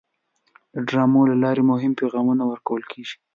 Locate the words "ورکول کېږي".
2.45-3.15